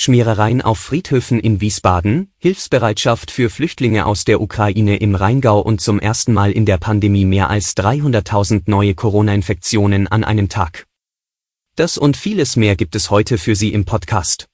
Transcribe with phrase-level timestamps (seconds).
[0.00, 5.98] Schmierereien auf Friedhöfen in Wiesbaden, Hilfsbereitschaft für Flüchtlinge aus der Ukraine im Rheingau und zum
[5.98, 10.86] ersten Mal in der Pandemie mehr als 300.000 neue Corona-Infektionen an einem Tag.
[11.74, 14.46] Das und vieles mehr gibt es heute für Sie im Podcast.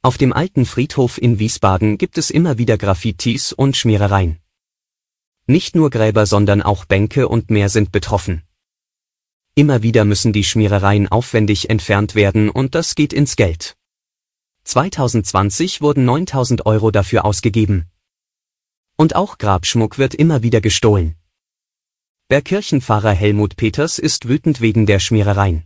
[0.00, 4.38] Auf dem alten Friedhof in Wiesbaden gibt es immer wieder Graffitis und Schmierereien.
[5.46, 8.45] Nicht nur Gräber, sondern auch Bänke und mehr sind betroffen.
[9.58, 13.74] Immer wieder müssen die Schmierereien aufwendig entfernt werden und das geht ins Geld.
[14.64, 17.86] 2020 wurden 9000 Euro dafür ausgegeben.
[18.98, 21.16] Und auch Grabschmuck wird immer wieder gestohlen.
[22.28, 25.64] Bergkirchenpfarrer Helmut Peters ist wütend wegen der Schmierereien.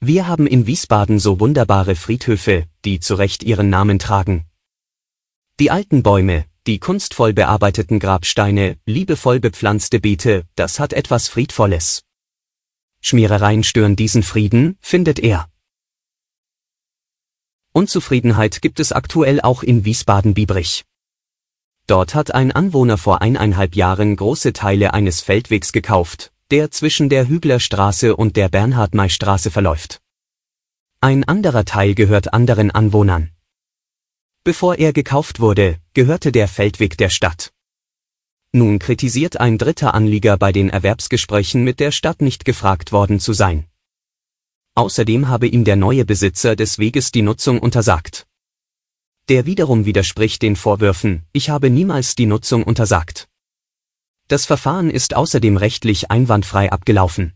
[0.00, 4.46] Wir haben in Wiesbaden so wunderbare Friedhöfe, die zu Recht ihren Namen tragen.
[5.58, 12.04] Die alten Bäume, die kunstvoll bearbeiteten Grabsteine, liebevoll bepflanzte Beete, das hat etwas Friedvolles.
[13.00, 15.48] Schmierereien stören diesen Frieden, findet er.
[17.72, 20.84] Unzufriedenheit gibt es aktuell auch in Wiesbaden-Biebrich.
[21.86, 27.28] Dort hat ein Anwohner vor eineinhalb Jahren große Teile eines Feldwegs gekauft, der zwischen der
[27.28, 30.00] Hüglerstraße und der Bernhard-May-Straße verläuft.
[31.00, 33.30] Ein anderer Teil gehört anderen Anwohnern.
[34.44, 37.52] Bevor er gekauft wurde, gehörte der Feldweg der Stadt.
[38.52, 43.32] Nun kritisiert ein dritter Anlieger bei den Erwerbsgesprächen mit der Stadt nicht gefragt worden zu
[43.32, 43.66] sein.
[44.74, 48.26] Außerdem habe ihm der neue Besitzer des Weges die Nutzung untersagt.
[49.28, 53.28] Der wiederum widerspricht den Vorwürfen, ich habe niemals die Nutzung untersagt.
[54.26, 57.34] Das Verfahren ist außerdem rechtlich einwandfrei abgelaufen.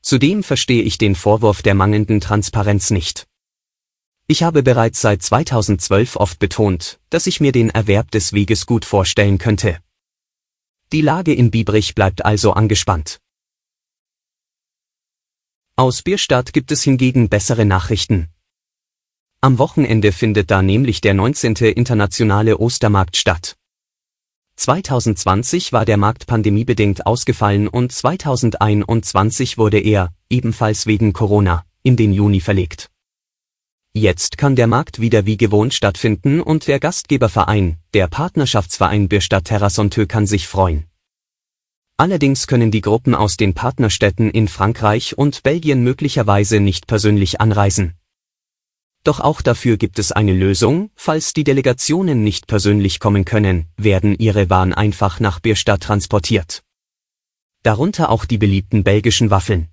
[0.00, 3.26] Zudem verstehe ich den Vorwurf der mangelnden Transparenz nicht.
[4.26, 8.86] Ich habe bereits seit 2012 oft betont, dass ich mir den Erwerb des Weges gut
[8.86, 9.80] vorstellen könnte.
[10.90, 13.18] Die Lage in Biebrich bleibt also angespannt.
[15.76, 18.30] Aus Bierstadt gibt es hingegen bessere Nachrichten.
[19.42, 21.56] Am Wochenende findet da nämlich der 19.
[21.56, 23.56] internationale Ostermarkt statt.
[24.56, 32.14] 2020 war der Markt pandemiebedingt ausgefallen und 2021 wurde er, ebenfalls wegen Corona, in den
[32.14, 32.88] Juni verlegt.
[33.98, 40.06] Jetzt kann der Markt wieder wie gewohnt stattfinden und der Gastgeberverein, der Partnerschaftsverein Bierstadt Terrassonte
[40.06, 40.84] kann sich freuen.
[41.96, 47.94] Allerdings können die Gruppen aus den Partnerstädten in Frankreich und Belgien möglicherweise nicht persönlich anreisen.
[49.02, 54.14] Doch auch dafür gibt es eine Lösung, falls die Delegationen nicht persönlich kommen können, werden
[54.16, 56.62] ihre Waren einfach nach Bierstadt transportiert.
[57.64, 59.70] Darunter auch die beliebten belgischen Waffeln.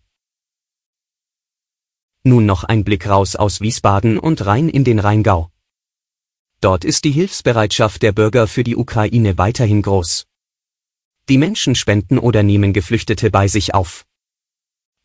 [2.27, 5.51] Nun noch ein Blick raus aus Wiesbaden und rein in den Rheingau.
[6.59, 10.25] Dort ist die Hilfsbereitschaft der Bürger für die Ukraine weiterhin groß.
[11.29, 14.05] Die Menschen spenden oder nehmen Geflüchtete bei sich auf.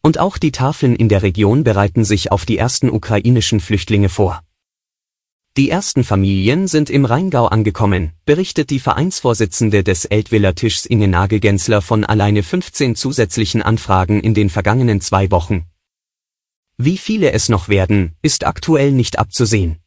[0.01, 4.43] Und auch die Tafeln in der Region bereiten sich auf die ersten ukrainischen Flüchtlinge vor.
[5.59, 11.83] Die ersten Familien sind im Rheingau angekommen, berichtet die Vereinsvorsitzende des Eltwiller Tischs Inge Nagelgänzler
[11.83, 15.67] von alleine 15 zusätzlichen Anfragen in den vergangenen zwei Wochen.
[16.83, 19.81] Wie viele es noch werden, ist aktuell nicht abzusehen.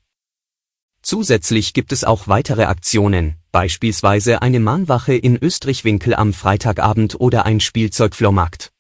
[1.02, 7.62] Zusätzlich gibt es auch weitere Aktionen, beispielsweise eine Mahnwache in Österreich-Winkel am Freitagabend oder ein
[7.62, 8.72] Spielzeugflohmarkt.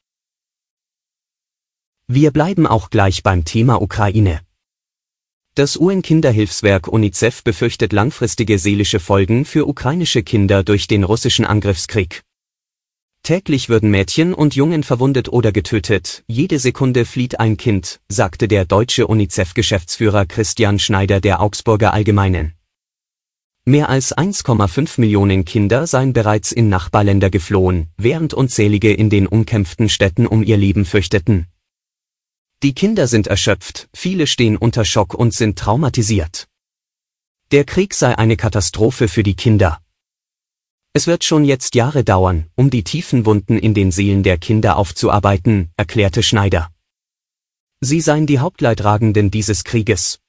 [2.06, 4.41] Wir bleiben auch gleich beim Thema Ukraine.
[5.56, 12.22] Das UN-Kinderhilfswerk UNICEF befürchtet langfristige seelische Folgen für ukrainische Kinder durch den russischen Angriffskrieg.
[13.24, 18.66] Täglich würden Mädchen und Jungen verwundet oder getötet, jede Sekunde flieht ein Kind, sagte der
[18.66, 22.54] deutsche UNICEF-Geschäftsführer Christian Schneider der Augsburger Allgemeinen.
[23.64, 29.88] Mehr als 1,5 Millionen Kinder seien bereits in Nachbarländer geflohen, während unzählige in den umkämpften
[29.88, 31.48] Städten um ihr Leben fürchteten.
[32.62, 36.50] Die Kinder sind erschöpft, viele stehen unter Schock und sind traumatisiert.
[37.54, 39.82] Der Krieg sei eine Katastrophe für die Kinder.
[40.95, 44.78] Es wird schon jetzt Jahre dauern, um die tiefen Wunden in den Seelen der Kinder
[44.78, 46.69] aufzuarbeiten, erklärte Schneider.
[47.81, 50.19] Sie seien die Hauptleidtragenden dieses Krieges.